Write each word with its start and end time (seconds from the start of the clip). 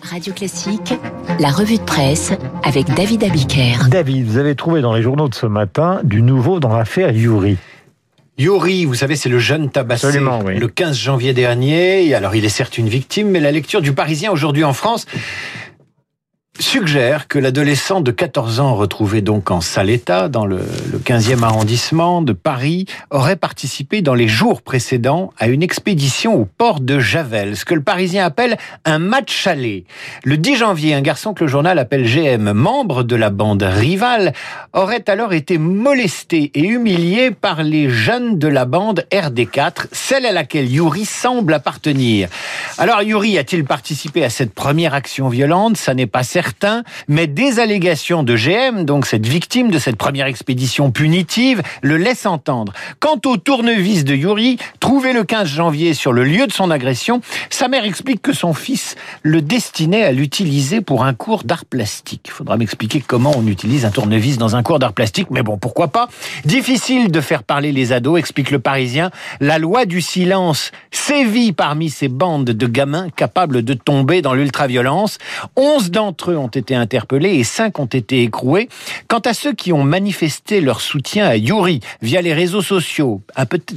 Radio 0.00 0.32
Classique, 0.32 0.94
la 1.38 1.50
revue 1.50 1.76
de 1.76 1.82
presse 1.82 2.32
avec 2.62 2.86
David 2.94 3.24
Abiker. 3.24 3.88
David, 3.90 4.26
vous 4.26 4.38
avez 4.38 4.54
trouvé 4.54 4.80
dans 4.80 4.94
les 4.94 5.02
journaux 5.02 5.28
de 5.28 5.34
ce 5.34 5.44
matin 5.46 6.00
du 6.02 6.22
nouveau 6.22 6.60
dans 6.60 6.74
l'affaire 6.74 7.10
Yuri. 7.10 7.58
Yuri, 8.38 8.86
vous 8.86 8.94
savez, 8.94 9.16
c'est 9.16 9.28
le 9.28 9.38
jeune 9.38 9.70
tabassé 9.70 10.06
Absolument, 10.06 10.40
oui. 10.44 10.58
le 10.58 10.68
15 10.68 10.96
janvier 10.96 11.34
dernier. 11.34 12.14
Alors, 12.14 12.34
il 12.34 12.44
est 12.44 12.48
certes 12.48 12.78
une 12.78 12.88
victime, 12.88 13.28
mais 13.28 13.40
la 13.40 13.52
lecture 13.52 13.82
du 13.82 13.92
Parisien 13.92 14.32
aujourd'hui 14.32 14.64
en 14.64 14.72
France 14.72 15.06
suggère 16.60 17.28
que 17.28 17.38
l'adolescent 17.38 18.02
de 18.02 18.10
14 18.10 18.60
ans 18.60 18.74
retrouvé 18.74 19.22
donc 19.22 19.50
en 19.50 19.62
sale 19.62 19.88
état 19.88 20.28
dans 20.28 20.44
le, 20.44 20.60
le 20.92 20.98
15e 20.98 21.42
arrondissement 21.42 22.20
de 22.20 22.34
Paris 22.34 22.84
aurait 23.10 23.36
participé 23.36 24.02
dans 24.02 24.12
les 24.12 24.28
jours 24.28 24.60
précédents 24.60 25.32
à 25.38 25.48
une 25.48 25.62
expédition 25.62 26.34
au 26.34 26.44
port 26.44 26.80
de 26.80 26.98
Javel, 26.98 27.56
ce 27.56 27.64
que 27.64 27.74
le 27.74 27.82
Parisien 27.82 28.26
appelle 28.26 28.58
un 28.84 28.98
match 28.98 29.46
aller. 29.46 29.86
Le 30.24 30.36
10 30.36 30.56
janvier, 30.56 30.92
un 30.92 31.00
garçon 31.00 31.32
que 31.32 31.44
le 31.44 31.48
journal 31.48 31.78
appelle 31.78 32.04
GM, 32.04 32.52
membre 32.52 33.02
de 33.02 33.16
la 33.16 33.30
bande 33.30 33.62
rivale, 33.62 34.34
aurait 34.74 35.08
alors 35.08 35.32
été 35.32 35.56
molesté 35.56 36.50
et 36.54 36.66
humilié 36.66 37.30
par 37.30 37.62
les 37.62 37.88
jeunes 37.88 38.38
de 38.38 38.48
la 38.48 38.66
bande 38.66 39.06
RD4, 39.10 39.86
celle 39.90 40.26
à 40.26 40.32
laquelle 40.32 40.70
Yuri 40.70 41.06
semble 41.06 41.54
appartenir. 41.54 42.28
Alors 42.76 43.00
Yuri 43.02 43.38
a-t-il 43.38 43.64
participé 43.64 44.22
à 44.22 44.28
cette 44.28 44.52
première 44.52 44.92
action 44.92 45.30
violente? 45.30 45.78
Ça 45.78 45.94
n'est 45.94 46.06
pas 46.06 46.22
certain 46.22 46.41
mais 47.08 47.26
des 47.26 47.58
allégations 47.58 48.22
de 48.22 48.36
GM, 48.36 48.84
donc 48.84 49.06
cette 49.06 49.26
victime 49.26 49.70
de 49.70 49.78
cette 49.78 49.96
première 49.96 50.26
expédition 50.26 50.90
punitive, 50.90 51.62
le 51.82 51.96
laissent 51.96 52.26
entendre. 52.26 52.72
Quant 53.00 53.20
au 53.26 53.36
tournevis 53.36 54.04
de 54.04 54.14
Yuri, 54.14 54.58
trouvé 54.80 55.12
le 55.12 55.24
15 55.24 55.48
janvier 55.48 55.94
sur 55.94 56.12
le 56.12 56.24
lieu 56.24 56.46
de 56.46 56.52
son 56.52 56.70
agression, 56.70 57.20
sa 57.50 57.68
mère 57.68 57.84
explique 57.84 58.22
que 58.22 58.32
son 58.32 58.54
fils 58.54 58.96
le 59.22 59.40
destinait 59.40 60.04
à 60.04 60.12
l'utiliser 60.12 60.80
pour 60.80 61.04
un 61.04 61.14
cours 61.14 61.44
d'art 61.44 61.64
plastique. 61.64 62.22
Il 62.26 62.32
faudra 62.32 62.56
m'expliquer 62.56 63.02
comment 63.06 63.32
on 63.36 63.46
utilise 63.46 63.84
un 63.84 63.90
tournevis 63.90 64.38
dans 64.38 64.56
un 64.56 64.62
cours 64.62 64.78
d'art 64.78 64.92
plastique, 64.92 65.28
mais 65.30 65.42
bon, 65.42 65.58
pourquoi 65.58 65.88
pas? 65.88 66.08
Difficile 66.44 67.10
de 67.10 67.20
faire 67.20 67.42
parler 67.42 67.72
les 67.72 67.92
ados, 67.92 68.18
explique 68.18 68.50
le 68.50 68.58
Parisien. 68.58 69.10
La 69.40 69.58
loi 69.58 69.84
du 69.84 70.00
silence 70.00 70.72
sévit 70.90 71.52
parmi 71.52 71.90
ces 71.90 72.08
bandes 72.08 72.44
de 72.44 72.66
gamins 72.66 73.08
capables 73.10 73.62
de 73.62 73.74
tomber 73.74 74.22
dans 74.22 74.34
l'ultraviolence. 74.34 75.18
Onze 75.56 75.90
d'entre 75.90 76.31
ont 76.36 76.48
été 76.48 76.74
interpellés 76.74 77.34
et 77.34 77.44
cinq 77.44 77.78
ont 77.78 77.86
été 77.86 78.22
écroués. 78.22 78.68
Quant 79.08 79.20
à 79.20 79.34
ceux 79.34 79.52
qui 79.52 79.72
ont 79.72 79.84
manifesté 79.84 80.60
leur 80.60 80.80
soutien 80.80 81.26
à 81.26 81.36
Yuri 81.36 81.80
via 82.00 82.22
les 82.22 82.34
réseaux 82.34 82.62
sociaux, 82.62 83.22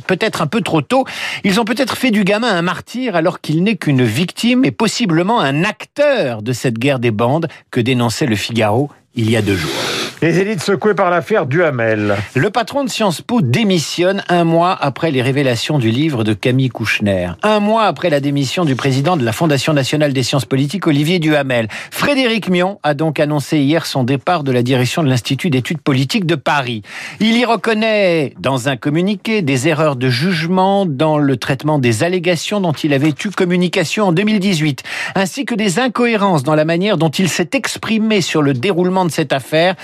peut-être 0.07 0.41
un 0.41 0.47
peu 0.47 0.61
trop 0.61 0.81
tôt, 0.81 1.05
ils 1.43 1.59
ont 1.59 1.65
peut-être 1.65 1.97
fait 1.97 2.11
du 2.11 2.23
gamin 2.23 2.49
un 2.49 2.61
martyr 2.61 3.15
alors 3.15 3.41
qu'il 3.41 3.63
n'est 3.63 3.75
qu'une 3.75 4.03
victime 4.03 4.65
et 4.65 4.71
possiblement 4.71 5.39
un 5.39 5.63
acteur 5.63 6.41
de 6.41 6.53
cette 6.53 6.77
guerre 6.79 6.99
des 6.99 7.11
bandes 7.11 7.47
que 7.71 7.79
dénonçait 7.79 8.25
le 8.25 8.35
Figaro 8.35 8.89
il 9.15 9.29
y 9.29 9.37
a 9.37 9.41
deux 9.41 9.55
jours. 9.55 9.71
Les 10.21 10.39
élites 10.39 10.61
secouées 10.61 10.93
par 10.93 11.09
l'affaire 11.09 11.45
Duhamel. 11.45 12.15
Le 12.35 12.49
patron 12.49 12.85
de 12.85 12.89
Sciences 12.89 13.21
Po 13.21 13.41
démissionne 13.41 14.23
un 14.29 14.45
mois 14.45 14.71
après 14.79 15.11
les 15.11 15.21
révélations 15.21 15.77
du 15.77 15.91
livre 15.91 16.23
de 16.23 16.33
Camille 16.33 16.69
Kouchner. 16.69 17.31
Un 17.43 17.59
mois 17.59 17.83
après 17.83 18.09
la 18.09 18.21
démission 18.21 18.63
du 18.63 18.75
président 18.75 19.17
de 19.17 19.25
la 19.25 19.33
Fondation 19.33 19.73
nationale 19.73 20.13
des 20.13 20.23
sciences 20.23 20.45
politiques, 20.45 20.87
Olivier 20.87 21.19
Duhamel. 21.19 21.67
Frédéric 21.91 22.49
Mion 22.49 22.79
a 22.81 22.93
donc 22.93 23.19
annoncé 23.19 23.59
hier 23.59 23.85
son 23.85 24.05
départ 24.05 24.43
de 24.43 24.53
la 24.53 24.63
direction 24.63 25.03
de 25.03 25.09
l'Institut 25.09 25.49
d'études 25.49 25.81
politiques 25.81 26.25
de 26.25 26.35
Paris. 26.35 26.81
Il 27.19 27.37
y 27.37 27.43
reconnaît, 27.43 28.33
dans 28.39 28.69
un 28.69 28.77
communiqué, 28.77 29.41
des 29.41 29.67
erreurs 29.67 29.97
de 29.97 30.09
jugement 30.09 30.85
dans 30.85 31.17
le 31.17 31.35
traitement 31.35 31.77
des 31.77 32.03
allégations 32.03 32.61
dont 32.61 32.71
il 32.71 32.93
avait 32.93 33.09
eu 33.09 33.31
communication 33.35 34.05
en 34.07 34.11
2018, 34.11 34.83
ainsi 35.15 35.45
que 35.45 35.55
des 35.55 35.79
incohérences 35.79 36.43
dans 36.43 36.55
la 36.55 36.65
manière 36.65 36.97
dont 36.97 37.09
il 37.09 37.27
s'est 37.27 37.49
exprimé 37.53 38.21
sur 38.21 38.41
le 38.41 38.53
déroulement 38.53 39.05
de 39.05 39.11
cette 39.11 39.33
affaire 39.33 39.75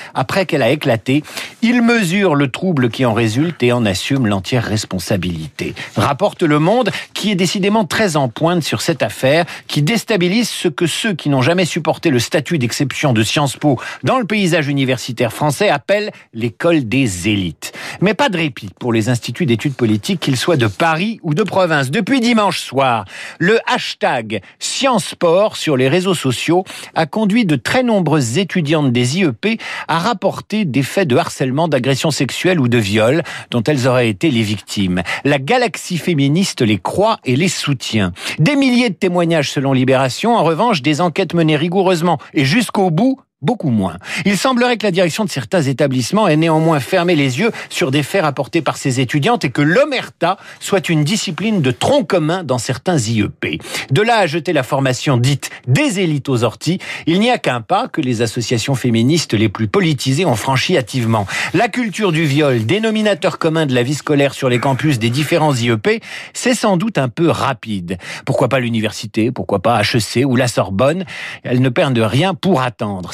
qu'elle 0.45 0.63
a 0.63 0.69
éclaté. 0.69 1.23
Il 1.61 1.81
mesure 1.81 2.35
le 2.35 2.49
trouble 2.49 2.89
qui 2.89 3.05
en 3.05 3.13
résulte 3.13 3.61
et 3.63 3.71
en 3.71 3.85
assume 3.85 4.27
l'entière 4.27 4.63
responsabilité. 4.63 5.75
Rapporte 5.95 6.43
Le 6.43 6.59
Monde, 6.59 6.89
qui 7.13 7.31
est 7.31 7.35
décidément 7.35 7.85
très 7.85 8.15
en 8.15 8.29
pointe 8.29 8.63
sur 8.63 8.81
cette 8.81 9.03
affaire, 9.03 9.45
qui 9.67 9.81
déstabilise 9.81 10.49
ce 10.49 10.67
que 10.67 10.87
ceux 10.87 11.13
qui 11.13 11.29
n'ont 11.29 11.41
jamais 11.41 11.65
supporté 11.65 12.09
le 12.09 12.19
statut 12.19 12.57
d'exception 12.57 13.13
de 13.13 13.23
Sciences 13.23 13.57
Po 13.57 13.79
dans 14.03 14.17
le 14.17 14.25
paysage 14.25 14.67
universitaire 14.67 15.33
français 15.33 15.69
appellent 15.69 16.11
l'école 16.33 16.85
des 16.87 17.29
élites. 17.29 17.73
Mais 17.99 18.13
pas 18.13 18.29
de 18.29 18.37
répit 18.37 18.69
pour 18.79 18.93
les 18.93 19.09
instituts 19.09 19.45
d'études 19.45 19.75
politiques, 19.75 20.19
qu'ils 20.19 20.37
soient 20.37 20.57
de 20.57 20.67
Paris 20.67 21.19
ou 21.23 21.33
de 21.33 21.43
province. 21.43 21.91
Depuis 21.91 22.21
dimanche 22.21 22.59
soir, 22.59 23.05
le 23.39 23.59
hashtag 23.67 24.41
Sciences 24.59 25.05
Sport 25.05 25.57
sur 25.57 25.77
les 25.77 25.89
réseaux 25.89 26.13
sociaux 26.13 26.63
a 26.95 27.05
conduit 27.05 27.45
de 27.45 27.55
très 27.55 27.83
nombreuses 27.83 28.37
étudiantes 28.37 28.91
des 28.91 29.19
IEP 29.19 29.59
à 29.87 29.99
rapporter 30.11 30.65
des 30.65 30.83
faits 30.83 31.07
de 31.07 31.15
harcèlement, 31.15 31.69
d'agression 31.69 32.11
sexuelle 32.11 32.59
ou 32.59 32.67
de 32.67 32.77
viol 32.77 33.23
dont 33.49 33.63
elles 33.63 33.87
auraient 33.87 34.09
été 34.09 34.29
les 34.29 34.41
victimes. 34.41 35.03
La 35.23 35.39
galaxie 35.39 35.97
féministe 35.97 36.61
les 36.61 36.79
croit 36.79 37.17
et 37.23 37.37
les 37.37 37.47
soutient. 37.47 38.11
Des 38.37 38.57
milliers 38.57 38.89
de 38.89 38.95
témoignages 38.95 39.51
selon 39.51 39.71
Libération, 39.71 40.35
en 40.35 40.43
revanche, 40.43 40.81
des 40.81 40.99
enquêtes 40.99 41.33
menées 41.33 41.55
rigoureusement 41.55 42.17
et 42.33 42.43
jusqu'au 42.43 42.91
bout 42.91 43.21
Beaucoup 43.43 43.71
moins. 43.71 43.97
Il 44.25 44.37
semblerait 44.37 44.77
que 44.77 44.85
la 44.85 44.91
direction 44.91 45.25
de 45.25 45.29
certains 45.31 45.63
établissements 45.63 46.27
ait 46.27 46.37
néanmoins 46.37 46.79
fermé 46.79 47.15
les 47.15 47.39
yeux 47.39 47.51
sur 47.69 47.89
des 47.89 48.03
faits 48.03 48.21
rapportés 48.21 48.61
par 48.61 48.77
ses 48.77 48.99
étudiantes 48.99 49.43
et 49.43 49.49
que 49.49 49.63
l'omerta 49.63 50.37
soit 50.59 50.89
une 50.89 51.03
discipline 51.03 51.59
de 51.59 51.71
tronc 51.71 52.03
commun 52.03 52.43
dans 52.43 52.59
certains 52.59 52.99
IEP. 52.99 53.59
De 53.89 54.01
là 54.03 54.17
à 54.17 54.27
jeter 54.27 54.53
la 54.53 54.61
formation 54.61 55.17
dite 55.17 55.49
des 55.65 55.99
élites 55.99 56.29
aux 56.29 56.43
orties, 56.43 56.77
il 57.07 57.19
n'y 57.19 57.31
a 57.31 57.39
qu'un 57.39 57.61
pas 57.61 57.87
que 57.87 57.99
les 57.99 58.21
associations 58.21 58.75
féministes 58.75 59.33
les 59.33 59.49
plus 59.49 59.67
politisées 59.67 60.25
ont 60.25 60.35
franchi 60.35 60.77
hâtivement. 60.77 61.25
La 61.55 61.67
culture 61.67 62.11
du 62.11 62.25
viol, 62.25 62.67
dénominateur 62.67 63.39
commun 63.39 63.65
de 63.65 63.73
la 63.73 63.81
vie 63.81 63.95
scolaire 63.95 64.35
sur 64.35 64.49
les 64.49 64.59
campus 64.59 64.99
des 64.99 65.09
différents 65.09 65.55
IEP, 65.55 66.03
c'est 66.33 66.53
sans 66.53 66.77
doute 66.77 66.99
un 66.99 67.09
peu 67.09 67.31
rapide. 67.31 67.97
Pourquoi 68.23 68.49
pas 68.49 68.59
l'université, 68.59 69.31
pourquoi 69.31 69.63
pas 69.63 69.81
HEC 69.81 70.27
ou 70.27 70.35
la 70.35 70.47
Sorbonne? 70.47 71.05
Elles 71.41 71.61
ne 71.61 71.69
perdent 71.69 71.97
rien 71.97 72.35
pour 72.35 72.61
attendre. 72.61 73.13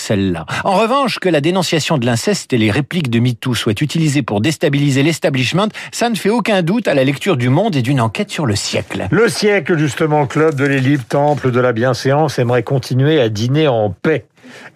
En 0.64 0.78
revanche, 0.78 1.20
que 1.20 1.30
la 1.30 1.42
dénonciation 1.42 1.98
de 1.98 2.06
l'inceste 2.06 2.54
et 2.54 2.58
les 2.58 2.72
répliques 2.72 3.10
de 3.10 3.20
MeToo 3.20 3.54
soient 3.56 3.74
utilisées 3.80 4.22
pour 4.22 4.42
déstabiliser 4.42 5.04
l'establishment, 5.04 5.68
ça 5.92 6.10
ne 6.10 6.16
fait 6.16 6.30
aucun 6.30 6.62
doute 6.62 6.88
à 6.88 6.94
la 6.94 7.04
lecture 7.04 7.38
du 7.38 7.50
monde 7.50 7.76
et 7.76 7.82
d'une 7.82 8.02
enquête 8.02 8.30
sur 8.30 8.46
le 8.46 8.56
siècle. 8.56 9.08
Le 9.12 9.30
siècle, 9.30 9.78
justement, 9.78 10.26
club 10.26 10.56
de 10.56 10.66
l'élite, 10.66 11.08
temple 11.10 11.52
de 11.52 11.60
la 11.60 11.74
bienséance, 11.74 12.40
aimerait 12.40 12.64
continuer 12.64 13.20
à 13.20 13.30
dîner 13.30 13.68
en 13.68 13.90
paix. 13.90 14.26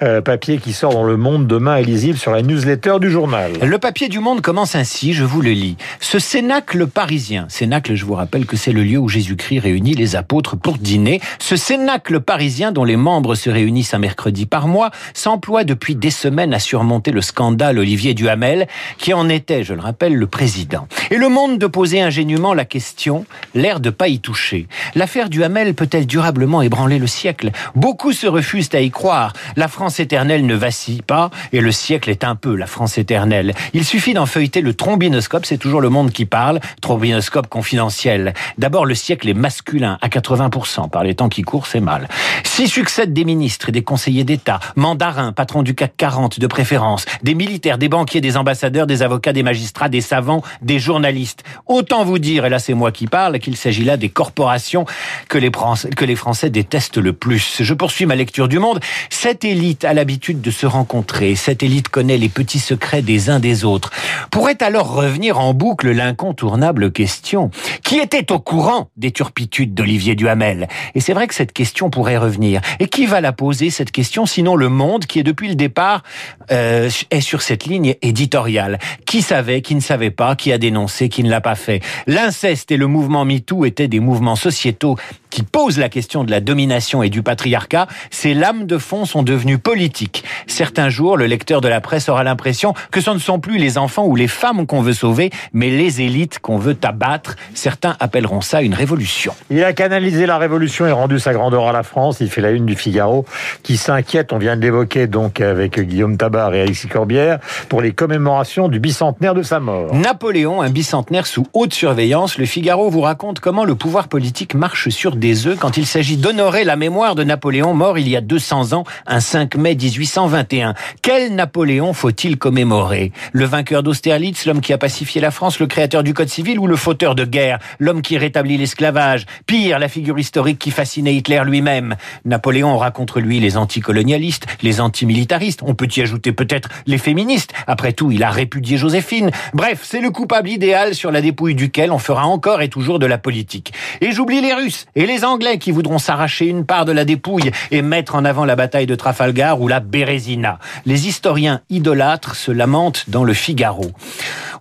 Euh, 0.03 0.21
papier 0.21 0.57
qui 0.57 0.73
sort 0.73 0.93
dans 0.93 1.03
Le 1.03 1.17
Monde 1.17 1.47
demain 1.47 1.79
lisible 1.81 2.17
sur 2.17 2.31
la 2.31 2.41
newsletter 2.41 2.95
du 2.99 3.11
journal. 3.11 3.51
Le 3.61 3.77
papier 3.77 4.09
du 4.09 4.19
Monde 4.19 4.41
commence 4.41 4.75
ainsi, 4.75 5.13
je 5.13 5.23
vous 5.23 5.41
le 5.41 5.51
lis. 5.51 5.77
Ce 5.99 6.17
cénacle 6.19 6.87
parisien, 6.87 7.45
cénacle, 7.49 7.93
je 7.95 8.05
vous 8.05 8.15
rappelle 8.15 8.45
que 8.45 8.57
c'est 8.57 8.71
le 8.71 8.83
lieu 8.83 8.97
où 8.97 9.07
Jésus-Christ 9.07 9.59
réunit 9.59 9.93
les 9.93 10.15
apôtres 10.15 10.57
pour 10.57 10.77
dîner, 10.77 11.21
ce 11.39 11.55
cénacle 11.55 12.19
parisien 12.19 12.71
dont 12.71 12.83
les 12.83 12.95
membres 12.95 13.35
se 13.35 13.49
réunissent 13.49 13.93
un 13.93 13.99
mercredi 13.99 14.45
par 14.45 14.67
mois, 14.67 14.91
s'emploie 15.13 15.63
depuis 15.63 15.95
des 15.95 16.09
semaines 16.09 16.53
à 16.53 16.59
surmonter 16.59 17.11
le 17.11 17.21
scandale 17.21 17.77
Olivier 17.77 18.13
Duhamel, 18.13 18.67
qui 18.97 19.13
en 19.13 19.29
était, 19.29 19.63
je 19.63 19.73
le 19.73 19.81
rappelle, 19.81 20.15
le 20.15 20.27
président. 20.27 20.87
Et 21.11 21.17
le 21.17 21.29
Monde 21.29 21.59
de 21.59 21.67
poser 21.67 22.01
ingénument 22.01 22.53
la 22.53 22.65
question, 22.65 23.25
l'air 23.53 23.79
de 23.79 23.89
pas 23.89 24.07
y 24.07 24.19
toucher. 24.19 24.67
L'affaire 24.95 25.29
Duhamel 25.29 25.73
peut-elle 25.73 26.07
durablement 26.07 26.61
ébranler 26.61 26.99
le 26.99 27.07
siècle? 27.07 27.51
Beaucoup 27.75 28.13
se 28.13 28.27
refusent 28.27 28.73
à 28.73 28.81
y 28.81 28.91
croire. 28.91 29.33
La 29.61 29.67
France 29.67 29.99
éternelle 29.99 30.47
ne 30.47 30.55
vacille 30.55 31.03
pas 31.03 31.29
et 31.53 31.61
le 31.61 31.71
siècle 31.71 32.09
est 32.09 32.23
un 32.23 32.33
peu 32.33 32.55
la 32.55 32.65
France 32.65 32.97
éternelle. 32.97 33.53
Il 33.75 33.85
suffit 33.85 34.15
d'en 34.15 34.25
feuilleter 34.25 34.61
le 34.61 34.73
trombinoscope, 34.73 35.45
c'est 35.45 35.59
toujours 35.59 35.81
le 35.81 35.89
monde 35.89 36.11
qui 36.11 36.25
parle, 36.25 36.59
trombinoscope 36.81 37.45
confidentiel. 37.45 38.33
D'abord, 38.57 38.87
le 38.87 38.95
siècle 38.95 39.29
est 39.29 39.35
masculin 39.35 39.99
à 40.01 40.07
80%, 40.07 40.89
par 40.89 41.03
les 41.03 41.13
temps 41.13 41.29
qui 41.29 41.43
courent, 41.43 41.67
c'est 41.67 41.79
mal. 41.79 42.09
S'y 42.43 42.67
succèdent 42.67 43.13
des 43.13 43.23
ministres 43.23 43.69
et 43.69 43.71
des 43.71 43.83
conseillers 43.83 44.23
d'État, 44.23 44.59
mandarins, 44.75 45.31
patrons 45.31 45.61
du 45.61 45.75
CAC 45.75 45.93
40 45.95 46.39
de 46.39 46.47
préférence, 46.47 47.05
des 47.21 47.35
militaires, 47.35 47.77
des 47.77 47.87
banquiers, 47.87 48.19
des 48.19 48.37
ambassadeurs, 48.37 48.87
des 48.87 49.03
avocats, 49.03 49.31
des 49.31 49.43
magistrats, 49.43 49.89
des 49.89 50.01
savants, 50.01 50.41
des 50.63 50.79
journalistes. 50.79 51.43
Autant 51.67 52.03
vous 52.03 52.17
dire, 52.17 52.45
et 52.45 52.49
là 52.49 52.57
c'est 52.57 52.73
moi 52.73 52.91
qui 52.91 53.05
parle, 53.05 53.37
qu'il 53.37 53.57
s'agit 53.57 53.83
là 53.83 53.95
des 53.95 54.09
corporations 54.09 54.87
que 55.29 55.37
les, 55.37 56.15
Français 56.15 56.49
détestent 56.49 56.97
le 56.97 57.13
plus. 57.13 57.61
Je 57.61 57.73
poursuis 57.75 58.07
ma 58.07 58.15
lecture 58.15 58.47
du 58.47 58.57
monde. 58.57 58.79
Cette 59.11 59.50
élite 59.51 59.85
a 59.85 59.93
l'habitude 59.93 60.41
de 60.41 60.49
se 60.49 60.65
rencontrer, 60.65 61.35
cette 61.35 61.61
élite 61.61 61.89
connaît 61.89 62.17
les 62.17 62.29
petits 62.29 62.59
secrets 62.59 63.01
des 63.01 63.29
uns 63.29 63.39
des 63.39 63.65
autres, 63.65 63.91
pourrait 64.31 64.61
alors 64.63 64.93
revenir 64.93 65.39
en 65.39 65.53
boucle 65.53 65.91
l'incontournable 65.91 66.91
question. 66.91 67.51
Qui 67.83 67.99
était 67.99 68.31
au 68.31 68.39
courant 68.39 68.89
des 68.97 69.11
turpitudes 69.11 69.73
d'Olivier 69.73 70.15
Duhamel? 70.15 70.67
Et 70.95 71.01
c'est 71.01 71.13
vrai 71.13 71.27
que 71.27 71.35
cette 71.35 71.53
question 71.53 71.89
pourrait 71.89 72.17
revenir. 72.17 72.61
Et 72.79 72.87
qui 72.87 73.05
va 73.05 73.21
la 73.21 73.33
poser, 73.33 73.69
cette 73.69 73.91
question, 73.91 74.25
sinon 74.25 74.55
le 74.55 74.69
monde 74.69 75.05
qui 75.05 75.19
est 75.19 75.23
depuis 75.23 75.49
le 75.49 75.55
départ 75.55 76.03
euh, 76.51 76.89
est 77.11 77.21
sur 77.21 77.41
cette 77.41 77.65
ligne 77.65 77.95
éditoriale. 78.01 78.79
Qui 79.05 79.21
savait, 79.21 79.61
qui 79.61 79.75
ne 79.75 79.81
savait 79.81 80.11
pas, 80.11 80.35
qui 80.35 80.51
a 80.51 80.57
dénoncé, 80.57 81.09
qui 81.09 81.23
ne 81.23 81.29
l'a 81.29 81.41
pas 81.41 81.55
fait? 81.55 81.81
L'inceste 82.07 82.71
et 82.71 82.77
le 82.77 82.87
mouvement 82.87 83.25
MeToo 83.25 83.65
étaient 83.65 83.87
des 83.87 83.99
mouvements 83.99 84.35
sociétaux 84.35 84.97
qui 85.31 85.41
pose 85.41 85.79
la 85.79 85.89
question 85.89 86.23
de 86.23 86.29
la 86.29 86.41
domination 86.41 87.01
et 87.01 87.09
du 87.09 87.23
patriarcat, 87.23 87.87
ces 88.11 88.35
lames 88.35 88.67
de 88.67 88.77
fond 88.77 89.05
sont 89.05 89.23
devenues 89.23 89.57
politiques. 89.57 90.23
Certains 90.45 90.89
jours, 90.89 91.17
le 91.17 91.25
lecteur 91.25 91.61
de 91.61 91.67
la 91.67 91.81
presse 91.81 92.09
aura 92.09 92.23
l'impression 92.23 92.75
que 92.91 93.01
ce 93.01 93.09
ne 93.09 93.17
sont 93.17 93.39
plus 93.39 93.57
les 93.57 93.79
enfants 93.79 94.05
ou 94.05 94.15
les 94.15 94.27
femmes 94.27 94.67
qu'on 94.67 94.81
veut 94.81 94.93
sauver, 94.93 95.31
mais 95.53 95.69
les 95.71 96.01
élites 96.01 96.39
qu'on 96.39 96.57
veut 96.57 96.77
abattre. 96.83 97.35
Certains 97.53 97.95
appelleront 97.99 98.41
ça 98.41 98.61
une 98.61 98.73
révolution. 98.73 99.33
Il 99.49 99.63
a 99.63 99.73
canalisé 99.73 100.25
la 100.25 100.37
révolution 100.37 100.85
et 100.85 100.91
rendu 100.91 101.19
sa 101.19 101.33
grandeur 101.33 101.67
à 101.67 101.71
la 101.71 101.83
France. 101.83 102.17
Il 102.19 102.29
fait 102.29 102.41
la 102.41 102.51
une 102.51 102.65
du 102.65 102.75
Figaro 102.75 103.25
qui 103.63 103.77
s'inquiète, 103.77 104.33
on 104.33 104.37
vient 104.37 104.57
de 104.57 104.61
l'évoquer 104.61 105.07
donc 105.07 105.39
avec 105.39 105.79
Guillaume 105.79 106.17
Tabar 106.17 106.53
et 106.53 106.61
Alexis 106.61 106.87
Corbière, 106.87 107.39
pour 107.69 107.81
les 107.81 107.93
commémorations 107.93 108.67
du 108.67 108.79
bicentenaire 108.79 109.33
de 109.33 109.43
sa 109.43 109.61
mort. 109.61 109.95
Napoléon, 109.95 110.61
un 110.61 110.69
bicentenaire 110.69 111.25
sous 111.25 111.47
haute 111.53 111.73
surveillance, 111.73 112.37
le 112.37 112.45
Figaro 112.45 112.89
vous 112.89 113.01
raconte 113.01 113.39
comment 113.39 113.63
le 113.63 113.75
pouvoir 113.75 114.09
politique 114.09 114.55
marche 114.55 114.89
sur 114.89 115.15
des 115.21 115.41
quand 115.59 115.77
il 115.77 115.85
s'agit 115.85 116.17
d'honorer 116.17 116.63
la 116.63 116.75
mémoire 116.75 117.15
de 117.15 117.23
Napoléon 117.23 117.73
mort 117.73 117.97
il 117.97 118.07
y 118.09 118.15
a 118.15 118.21
200 118.21 118.73
ans, 118.73 118.83
un 119.05 119.19
5 119.19 119.55
mai 119.55 119.75
1821. 119.75 120.73
Quel 121.01 121.33
Napoléon 121.33 121.93
faut-il 121.93 122.37
commémorer? 122.37 123.11
Le 123.31 123.45
vainqueur 123.45 123.83
d'Austerlitz, 123.83 124.45
l'homme 124.45 124.61
qui 124.61 124.73
a 124.73 124.77
pacifié 124.77 125.21
la 125.21 125.31
France, 125.31 125.59
le 125.59 125.67
créateur 125.67 126.03
du 126.03 126.13
Code 126.13 126.29
civil 126.29 126.59
ou 126.59 126.67
le 126.67 126.75
fauteur 126.75 127.15
de 127.15 127.23
guerre, 127.23 127.59
l'homme 127.79 128.01
qui 128.01 128.17
rétablit 128.17 128.57
l'esclavage? 128.57 129.25
Pire, 129.45 129.79
la 129.79 129.87
figure 129.87 130.17
historique 130.19 130.59
qui 130.59 130.71
fascinait 130.71 131.15
Hitler 131.15 131.41
lui-même? 131.45 131.95
Napoléon 132.25 132.73
aura 132.73 132.91
contre 132.91 133.19
lui 133.19 133.39
les 133.39 133.57
anticolonialistes, 133.57 134.47
les 134.61 134.81
antimilitaristes, 134.81 135.61
on 135.63 135.75
peut 135.75 135.87
y 135.95 136.01
ajouter 136.01 136.31
peut-être 136.31 136.69
les 136.87 136.97
féministes. 136.97 137.53
Après 137.67 137.93
tout, 137.93 138.11
il 138.11 138.23
a 138.23 138.31
répudié 138.31 138.77
Joséphine. 138.77 139.31
Bref, 139.53 139.81
c'est 139.83 140.01
le 140.01 140.09
coupable 140.09 140.49
idéal 140.49 140.95
sur 140.95 141.11
la 141.11 141.21
dépouille 141.21 141.55
duquel 141.55 141.91
on 141.91 141.99
fera 141.99 142.25
encore 142.25 142.61
et 142.61 142.69
toujours 142.69 142.99
de 142.99 143.05
la 143.05 143.17
politique. 143.17 143.73
Et 144.01 144.11
j'oublie 144.11 144.41
les 144.41 144.53
Russes 144.53 144.87
et 144.95 145.05
les 145.05 145.10
Anglais 145.23 145.57
qui 145.57 145.71
voudront 145.71 145.99
s'arracher 145.99 146.45
une 146.45 146.65
part 146.65 146.85
de 146.85 146.91
la 146.91 147.05
dépouille 147.05 147.51
et 147.71 147.81
mettre 147.81 148.15
en 148.15 148.25
avant 148.25 148.45
la 148.45 148.55
bataille 148.55 148.85
de 148.85 148.95
Trafalgar 148.95 149.61
ou 149.61 149.67
la 149.67 149.79
Bérésina. 149.79 150.59
Les 150.85 151.07
historiens 151.07 151.61
idolâtres 151.69 152.35
se 152.35 152.51
lamentent 152.51 153.05
dans 153.09 153.23
le 153.23 153.33
Figaro. 153.33 153.91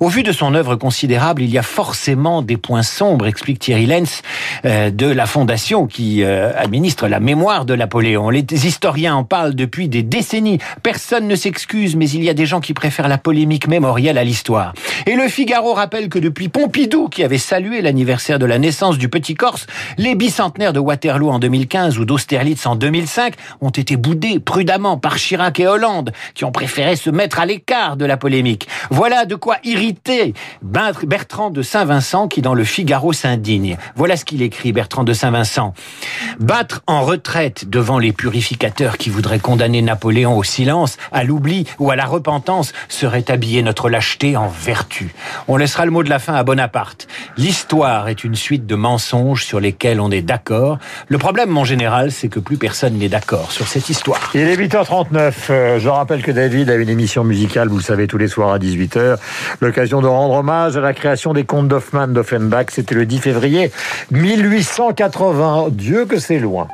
Au 0.00 0.08
vu 0.08 0.22
de 0.22 0.32
son 0.32 0.54
œuvre 0.54 0.76
considérable, 0.76 1.42
il 1.42 1.50
y 1.50 1.58
a 1.58 1.62
forcément 1.62 2.40
des 2.40 2.56
points 2.56 2.82
sombres, 2.82 3.26
explique 3.26 3.58
Thierry 3.58 3.86
Lenz, 3.86 4.22
euh, 4.64 4.90
de 4.90 5.06
la 5.06 5.26
fondation 5.26 5.86
qui 5.86 6.22
euh, 6.22 6.52
administre 6.56 7.06
la 7.06 7.20
mémoire 7.20 7.64
de 7.66 7.76
Napoléon. 7.76 8.30
Les 8.30 8.44
historiens 8.66 9.14
en 9.14 9.24
parlent 9.24 9.54
depuis 9.54 9.88
des 9.88 10.02
décennies. 10.02 10.58
Personne 10.82 11.28
ne 11.28 11.36
s'excuse, 11.36 11.96
mais 11.96 12.08
il 12.08 12.24
y 12.24 12.30
a 12.30 12.34
des 12.34 12.46
gens 12.46 12.60
qui 12.60 12.72
préfèrent 12.72 13.08
la 13.08 13.18
polémique 13.18 13.68
mémorielle 13.68 14.16
à 14.16 14.24
l'histoire. 14.24 14.72
Et 15.06 15.16
le 15.16 15.28
Figaro 15.28 15.74
rappelle 15.74 16.08
que 16.08 16.18
depuis 16.18 16.48
Pompidou, 16.48 17.08
qui 17.08 17.22
avait 17.22 17.38
salué 17.38 17.82
l'anniversaire 17.82 18.38
de 18.38 18.46
la 18.46 18.58
naissance 18.58 18.96
du 18.96 19.08
petit 19.08 19.34
Corse, 19.34 19.66
les 19.98 20.14
bicentenaires 20.40 20.72
de 20.72 20.80
Waterloo 20.80 21.28
en 21.28 21.38
2015 21.38 21.98
ou 21.98 22.06
d'Austerlitz 22.06 22.64
en 22.64 22.74
2005 22.74 23.34
ont 23.60 23.68
été 23.68 23.98
boudés 23.98 24.40
prudemment 24.40 24.96
par 24.96 25.16
Chirac 25.16 25.60
et 25.60 25.66
Hollande, 25.66 26.12
qui 26.32 26.46
ont 26.46 26.50
préféré 26.50 26.96
se 26.96 27.10
mettre 27.10 27.40
à 27.40 27.44
l'écart 27.44 27.98
de 27.98 28.06
la 28.06 28.16
polémique. 28.16 28.66
Voilà 28.88 29.26
de 29.26 29.34
quoi 29.34 29.58
irriter 29.64 30.32
Bertrand 30.62 31.50
de 31.50 31.60
Saint-Vincent 31.60 32.26
qui 32.26 32.40
dans 32.40 32.54
le 32.54 32.64
Figaro 32.64 33.12
s'indigne. 33.12 33.76
Voilà 33.96 34.16
ce 34.16 34.24
qu'il 34.24 34.40
écrit 34.40 34.72
Bertrand 34.72 35.04
de 35.04 35.12
Saint-Vincent. 35.12 35.74
Battre 36.38 36.80
en 36.86 37.02
retraite 37.02 37.68
devant 37.68 37.98
les 37.98 38.14
purificateurs 38.14 38.96
qui 38.96 39.10
voudraient 39.10 39.40
condamner 39.40 39.82
Napoléon 39.82 40.38
au 40.38 40.42
silence, 40.42 40.96
à 41.12 41.22
l'oubli 41.22 41.66
ou 41.78 41.90
à 41.90 41.96
la 41.96 42.06
repentance 42.06 42.72
serait 42.88 43.30
habiller 43.30 43.62
notre 43.62 43.90
lâcheté 43.90 44.38
en 44.38 44.48
vertu. 44.48 45.14
On 45.48 45.58
laissera 45.58 45.84
le 45.84 45.90
mot 45.90 46.02
de 46.02 46.08
la 46.08 46.18
fin 46.18 46.32
à 46.32 46.44
Bonaparte. 46.44 47.08
L'histoire 47.36 48.08
est 48.08 48.24
une 48.24 48.36
suite 48.36 48.64
de 48.64 48.74
mensonges 48.74 49.44
sur 49.44 49.60
lesquels 49.60 50.00
on 50.00 50.10
est 50.10 50.29
d'accord. 50.30 50.78
Le 51.08 51.18
problème, 51.18 51.58
en 51.58 51.64
général, 51.64 52.12
c'est 52.12 52.28
que 52.28 52.38
plus 52.38 52.56
personne 52.56 52.94
n'est 52.94 53.08
d'accord 53.08 53.50
sur 53.50 53.66
cette 53.66 53.88
histoire. 53.88 54.30
Il 54.34 54.42
est 54.42 54.56
8h39. 54.56 55.32
Euh, 55.50 55.80
je 55.80 55.88
rappelle 55.88 56.22
que 56.22 56.30
David 56.30 56.70
a 56.70 56.76
une 56.76 56.88
émission 56.88 57.24
musicale, 57.24 57.66
vous 57.66 57.78
le 57.78 57.82
savez, 57.82 58.06
tous 58.06 58.16
les 58.16 58.28
soirs 58.28 58.52
à 58.52 58.58
18h. 58.60 59.16
Le 59.58 59.72
de 59.72 60.06
rendre 60.06 60.34
hommage 60.34 60.76
à 60.76 60.80
la 60.80 60.92
création 60.92 61.32
des 61.32 61.42
contes 61.42 61.66
d'Hoffmann 61.66 62.12
d'Offenbach. 62.12 62.66
C'était 62.70 62.94
le 62.94 63.06
10 63.06 63.18
février 63.18 63.72
1880. 64.12 65.70
Dieu 65.72 66.04
que 66.04 66.20
c'est 66.20 66.38
loin. 66.38 66.68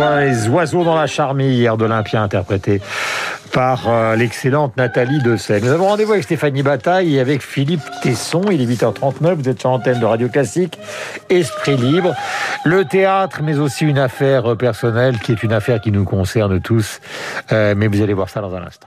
Les 0.00 0.48
oiseaux 0.48 0.84
dans 0.84 0.96
la 0.96 1.06
charmille 1.06 1.68
d'Olympia 1.78 2.22
interprété 2.22 2.80
par 3.52 3.88
euh, 3.88 4.16
l'excellente 4.16 4.76
Nathalie 4.76 5.20
Dessay. 5.22 5.60
Nous 5.60 5.70
avons 5.70 5.88
rendez-vous 5.88 6.12
avec 6.12 6.24
Stéphanie 6.24 6.62
Bataille 6.62 7.16
et 7.16 7.20
avec 7.20 7.42
Philippe 7.42 7.82
Tesson. 8.02 8.42
Il 8.50 8.60
est 8.60 8.66
8h39, 8.66 9.34
vous 9.34 9.48
êtes 9.48 9.60
sur 9.60 9.70
l'antenne 9.70 10.00
de 10.00 10.04
Radio 10.06 10.28
Classique, 10.28 10.78
Esprit 11.28 11.76
Libre. 11.76 12.14
Le 12.64 12.84
théâtre, 12.84 13.40
mais 13.42 13.58
aussi 13.58 13.84
une 13.84 13.98
affaire 13.98 14.56
personnelle 14.56 15.18
qui 15.18 15.32
est 15.32 15.42
une 15.42 15.52
affaire 15.52 15.80
qui 15.80 15.90
nous 15.90 16.04
concerne 16.04 16.60
tous. 16.60 17.00
Euh, 17.52 17.74
mais 17.76 17.88
vous 17.88 18.00
allez 18.02 18.14
voir 18.14 18.28
ça 18.28 18.40
dans 18.40 18.54
un 18.54 18.62
instant. 18.62 18.86